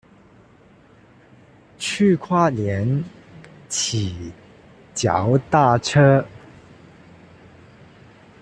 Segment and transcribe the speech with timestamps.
[1.77, 3.03] 去花蓮
[3.69, 4.31] 騎
[4.95, 6.25] 腳踏車